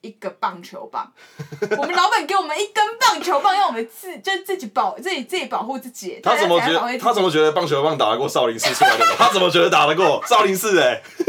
[0.00, 1.12] 一个棒球棒。
[1.78, 6.20] 我们老板给我们一根棒球棒，让我们自就自己保自己自己保护自己。
[6.22, 6.98] 他怎么觉得？
[6.98, 9.04] 他怎么觉得棒球棒打得过少林寺出来的？
[9.16, 10.80] 他怎么觉得打得过少林寺？
[10.80, 11.00] 哎，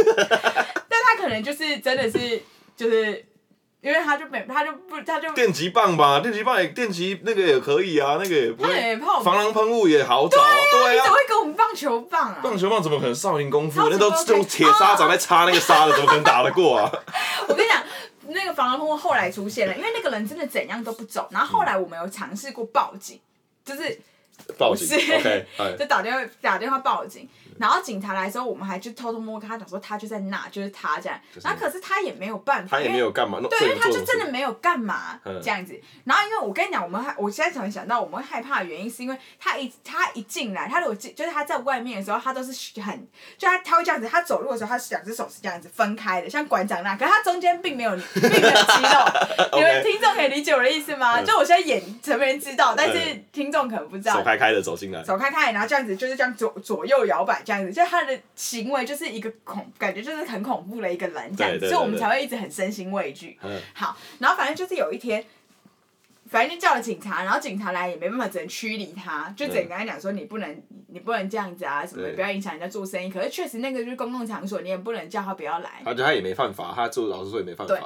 [0.90, 2.42] 但他可能就是真的是
[2.76, 3.26] 就是。
[3.86, 8.74] 因为他就没，他就不，他就电击棒吧，电击棒也电击那个也可以啊，那个也不会。
[8.74, 10.42] 也泡防狼喷雾也好找。
[10.72, 10.92] 对啊。
[10.94, 12.40] 你怎么会给我们棒球棒啊？
[12.42, 13.88] 棒球棒怎么可能少林功夫？
[13.88, 16.92] 那都是用铁砂掌在擦那个沙的，怎么可能打得过啊？
[17.48, 17.84] 我跟你讲，
[18.30, 23.20] 那个防狼喷雾后来出现了，因为那个人真的怎样都不走，然后后来我们有尝试过报警，
[23.64, 24.02] 就是。
[24.58, 24.86] 报警
[25.18, 25.46] ，OK，
[25.80, 35.80] 就打电话打电话报警，然后警察来的时候，我们还就偷偷摸跟他讲说他就在那，就是他这样，然后可是他也没有办法，他也没有干嘛，对，因为他就真的没有干嘛这样子。
[36.04, 49.56] 然后因为我跟你讲，我们还我现在才想到我们害怕的原因，是因为他一他一进来，他如果进就是他在外面的时候，他都是很就他他会这样子，他走路的时候，他两只手是这样子分开的，像馆长那样，可是他中间并没有并没有肌肉。
[49.56, 51.22] 你们听众可以理解我的意思吗？
[51.22, 52.98] 就我现在演成没人知道，但是
[53.32, 54.22] 听众可能不知道。
[54.26, 63.38] 开开的走进来，走开开，然后这样子就是这样左左右摇摆这样子，就他的行为就是一个恐，感觉就是很恐怖的一个人这样子，所以我们才会一直很身心畏惧。
[63.44, 65.24] 嗯、好，然后反正就是有一天，
[66.28, 73.10] 反正就叫了警察，然后警察来也没办法，只能驱离他，就只能跟他讲说你不能，你不能这样子啊，什么的，不要影响人家做生意。
[73.10, 75.82] 可是确实那个就是公共场所，你也不能叫他不要来。
[75.86, 77.80] 而且他也没犯法，他做老实说也没犯法。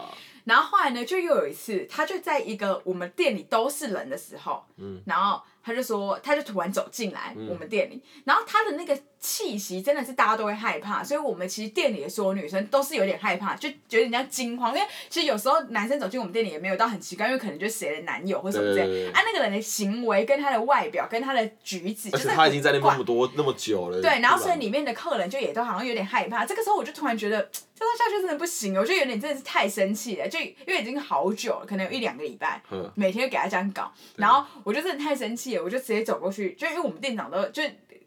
[0.45, 5.41] 然后后来呢，就又有一次，他就在一个我们店里都是人的时候，嗯、然后。
[5.69, 27.49] 他就说，他就突然走进来我们店里，嗯、然后他的那个气息真的是大家都会害怕，所以我们其实店里的所有女生都是有点害怕，就觉得人家惊慌，因为其实有时候男生走进我们店里也没有到很奇怪，因为可能就是谁的男友或什么这样，啊，那个人的行为跟他的外表跟他的举止，就是他已经在那边那么多那么久了，对，然后所以里面的客人就也都好像有点害怕，这个时候我就突然觉得
[27.80, 35.63] 这样下去真的不行，我觉得有点真的是太生气了，就因为已经好久了，可能有一两个礼拜，嗯、每天都给他这样搞，然后我就真的太生气了。
[35.63, 37.63] 我就直接走过去，就因为我们店长都就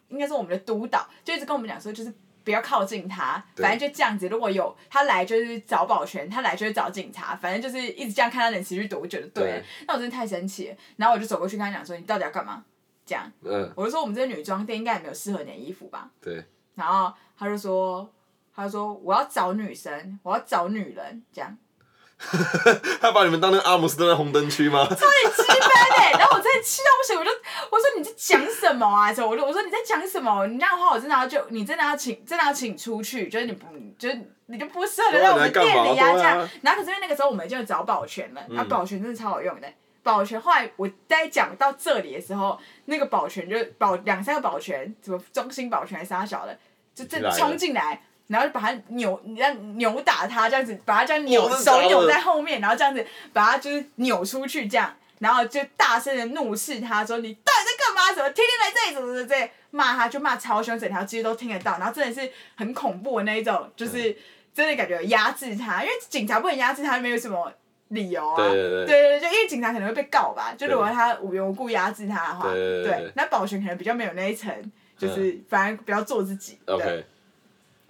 [0.09, 2.13] 应该是我们的督导，就一直跟我们讲说，就是
[2.45, 4.29] 不要靠近他，反正就这样子。
[4.29, 7.35] 如果有他来，就是找保全；他来，就是找警察。
[7.35, 12.63] 反正就是一直这样看他能持续多久就对那我真的太生气了，然后我就走过去跟他讲说：“你到底要干嘛？”
[13.07, 16.45] 这样，嗯、我就说：“我们这女装店应该也没有适合你的衣服吧？”对。
[16.75, 18.09] 然后他就说
[18.55, 21.57] ：“他说我要找女生，我要找女人。”这样。
[23.03, 24.87] 他把你们当那个阿姆斯特丹红灯区吗？
[24.89, 26.13] 超级气愤哎！
[26.13, 27.31] 然后我真的气到不行，我就
[27.69, 29.09] 我说你在讲什么啊？
[29.29, 30.47] 我就我说你在讲什么？
[30.47, 33.67] 你这样的话我真的要就你真的要请真的要请出去，就是你不
[33.99, 36.49] 就是你就不适合留在我们店里呀、啊、这样。
[36.63, 39.67] 然后可是因为那个时候我们就找保全了，然后保全真的超好用的。
[40.05, 46.57] 保全后来我在讲到这里的时候，那个保全就保两三个保全，什么中心保全还是啥小的，
[46.95, 48.01] 就正冲进来。
[48.33, 58.13] 然后就把他扭，你让扭打他这样子，把他这样扭手扭在后面，然后这样子把他就是扭出去这样，然后就大声的怒斥他说：“你到底在干嘛？
[58.15, 58.95] 怎么天天来这里？
[58.95, 60.09] 怎么怎么这样骂他？
[60.09, 61.73] 就骂超凶，整条街都听得到。
[61.79, 64.17] 然后真的是很恐怖的那一种，就是
[64.55, 67.53] 真的感觉压制他，因为警察不能压制他，没有什么
[67.89, 68.37] 理由啊。
[68.37, 70.55] 对对对，对对对，就因为警察可能会被告吧。
[70.57, 74.51] 就如果他无缘无故压制他的话，对，那保全可能比较没有那一层，
[74.97, 76.59] 就是反而比较做自己。
[76.67, 77.05] 对。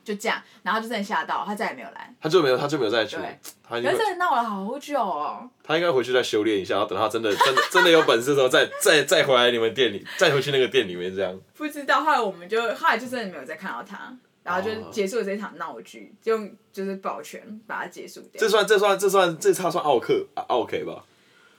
[0.05, 2.15] 就这样，然后就真的吓到，他再也没有来。
[2.21, 3.17] 他就没有，他就没有再去。
[3.17, 3.39] 对。
[3.63, 5.49] 他可是真的闹了好久哦。
[5.63, 11.39] 他应该回去再修炼一下，然后等他真的真的真的有本事的时候，再再再回来你们店里，再回去那个店里面这样。
[11.57, 18.41] 不知道，后来我们就后来就真的没有再看到他，然后就结束了这场闹剧，就用就是保全把它结束掉。
[18.41, 21.05] 这算这算这算这差算奥克啊，OK 吧？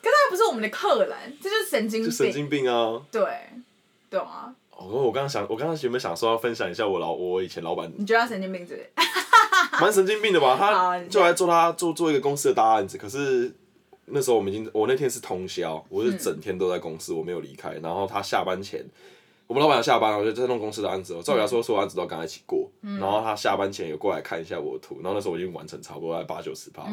[0.02, 2.10] 可他又不是我们的客人，这就是神经病。
[2.10, 3.02] 就神经病啊！
[3.10, 3.24] 对，
[4.10, 4.54] 懂啊。
[4.78, 7.92] 哦，我刚刚想，我刚刚原本想说要分享一下我老我以前老板。
[7.98, 8.90] 你觉得他神经病是不是？
[9.82, 10.56] 蛮神经病的吧？
[10.58, 13.52] 他就来做他做做一个公司的大案子，可是
[14.06, 17.74] 那时候我们已经，我那天是通宵，我是整天都在公司，我没有离开。
[17.82, 18.86] 然后他下班前，
[19.48, 21.16] 我们老板要下班了，我就在弄公司的案子。
[21.16, 22.70] 我照理来说，所有案子都要跟他一起过。
[22.82, 26.86] 然后他下班前有过来看一下我的图，然后那时候我已经完成差不多在八九十趴。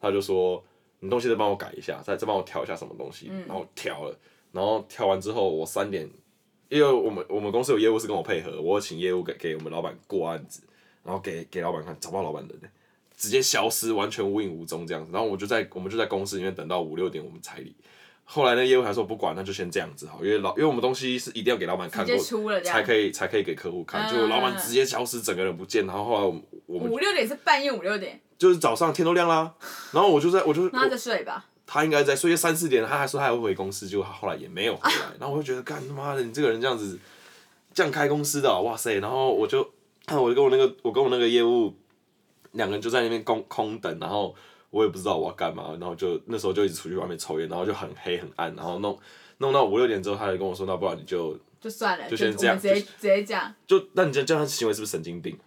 [0.00, 0.62] 他就说
[1.00, 4.16] ：“你东西再帮我改一下，再再帮我调一下什么东西。”然后调了，
[4.52, 6.08] 然后调完之后，我三点。
[6.70, 10.62] 因为我们我们公司有业务是跟我配合，我请业务给给我们老板过案子，
[11.04, 12.70] 然后给给老板看，找不到老板人，
[13.16, 15.10] 直接消失，完全无影无踪这样子。
[15.12, 17.74] 然后我就在我们就在公司里面等到五六点，我们才离。
[18.24, 24.08] 后来那业务还说不管，那就先这样子好，因为老因为我们东西是一定要给老板看过，才可以才可以给客户看。
[24.08, 25.84] 就老板直接消失，整个人不见。
[25.84, 29.52] 然后后来我们我们五六点是半夜五六点，就是早上天都亮啦。
[29.90, 31.49] 然后我就在我就那在睡吧。
[31.72, 35.06] 他应该在睡，三四点，他还说他还会回公司，结果他后来也没有回来。
[35.20, 36.98] 然后我就觉得，干他妈的，你这个人这样子，
[37.72, 38.98] 这样开公司的，哇塞！
[38.98, 39.60] 然后我就，
[40.08, 41.72] 我就跟我那个，我跟我那个业务，
[42.50, 44.34] 两个人就在那边空空等，然后
[44.70, 48.98] 我也不知道我要干嘛，然后就那时候就一直出去外面抽烟，然后就很黑很暗，然后弄
[49.38, 53.54] 弄到五六点之后，他就跟我说，那不然你就就算了，就先这样，直接直接这样。
[53.68, 55.38] 就那你这样这样行为是不是神经病？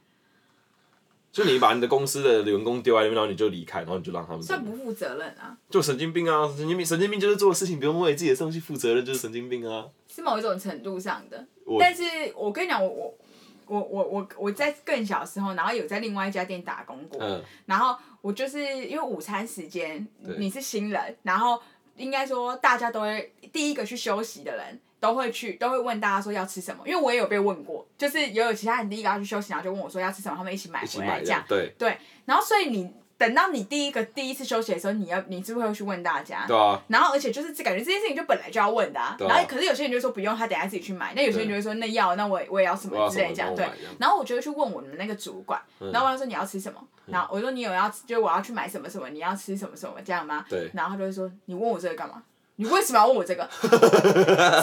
[1.34, 4.42] 就你把你的公司的员工丢在那边，然后你就离开，然后你就让他们。
[4.44, 5.58] 算不负责任啊！
[5.68, 6.48] 就神经病啊！
[6.56, 9.88] 神经病，神经病就是做的事情不用为自己的东西负责任，就是神经病啊！
[10.08, 11.44] 是某一种程度上的，
[11.80, 12.04] 但是
[12.36, 13.18] 我跟你讲，我我
[13.66, 20.08] 我我我我在更小的时候，然后有在另外一家店打工过，嗯、然后我就是因为午餐时间
[20.38, 21.60] 你是新人，然后
[21.98, 24.80] 应该说大家都会第一个去休息的人。
[25.04, 31.44] 都会去，都会问大家说要吃什么，因为我也有被问过，就是也有其他人第一个要去休息，然后就问我说要吃什么，他们一起买回来这样。
[31.46, 36.46] 对对，然后所以你等到你第一个第一次休息的时候，你要你是不是会去问大家？
[36.48, 36.82] 对啊。
[36.88, 41.14] 然后而且就是感觉这件事情就本来就要问的啊，然后可是有些人就说不用，他等下自己去买。
[41.14, 43.68] 那有些人就会说那要，那我我也要什么之类这样对。
[44.00, 46.82] 然后我就会去问我们那个主管，然后他说你要吃什么？
[47.08, 50.46] 然后我说你有要，就我要去买什么什么，你要吃什么什么这样吗？
[50.50, 50.72] 对。
[50.74, 52.24] 然后他就会说你问我这个干嘛？
[52.56, 53.44] 你为什么要问我这个？
[53.52, 54.62] 超羞的，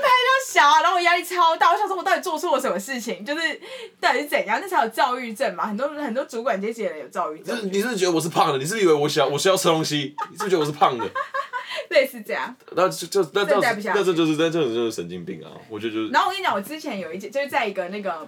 [0.00, 0.80] 拍超小啊！
[0.80, 3.24] 然后我压力超大，我想说我到底做错了什么事情？
[3.24, 3.60] 就是
[4.00, 4.58] 到底是怎样？
[4.62, 5.66] 那才有躁郁症嘛？
[5.66, 7.56] 很多很多主管阶级的人有躁郁症。
[7.70, 8.58] 你是不是觉得我是胖的？
[8.58, 10.16] 你是不是以为我想我需要吃东西？
[10.30, 11.04] 你是不是觉得我是胖的？
[11.90, 12.54] 类似这样。
[12.70, 15.52] 那就就那这那这就是那这种就是神经病啊！
[15.68, 16.08] 我觉得就是。
[16.08, 18.26] 然后我跟你讲，我之前有一件就是在一个那个，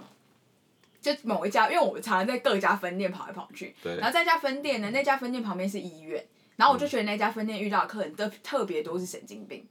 [1.01, 3.75] 就某一家，因为我们常常在各家分店跑来跑去。
[3.81, 3.97] 对。
[3.97, 6.23] 然后在一家分店呢，那家分店旁边是医院。
[6.55, 9.67] 然后我就觉得那家分店遇到的客人都特别多是神经病。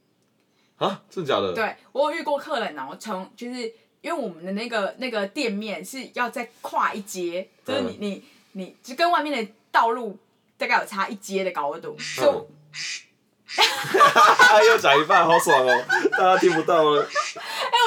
[0.77, 1.53] 啊，真的假的？
[1.53, 3.61] 对，我有遇过客人，然后从就是
[4.01, 10.17] 因为我们的那个那个店面是要再跨一阶，就是你你你就跟外面的道路
[10.57, 11.95] 大概有差一阶的高度。
[12.17, 12.47] 就，
[14.67, 15.85] 又讲一半，好爽哦！
[16.11, 17.01] 大家听不到了。
[17.07, 17.09] 哎，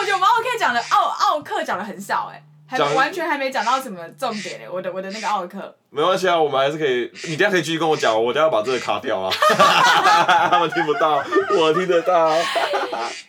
[0.01, 2.43] 我觉得我们奥客讲的奥奥克讲的很少哎。
[2.69, 5.75] 还完全还没讲到什么重点嘞，我的我的那个奥克。
[5.91, 9.33] 没关系啊，我们还是可以，你等下可以继续跟我讲，我等下把这个卡掉啊。
[10.51, 11.25] 他们听不到，
[11.59, 12.29] 我听得到。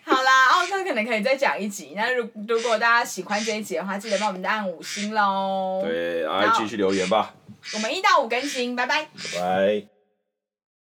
[0.04, 1.94] 好啦，奥克可能可以再讲一集。
[1.96, 5.82] 那如如果大家喜欢这一集的话，记得帮我们按五星喽。
[5.86, 7.34] 对，然后继续留言吧。
[7.74, 9.08] 我们一到五更新，拜拜。
[9.34, 9.99] 拜拜。